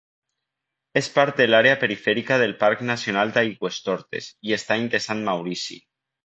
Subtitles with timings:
[1.01, 5.81] És part de l'àrea perifèrica del Parc Nacional d'Aigüestortes i Estany de Sant Maurici.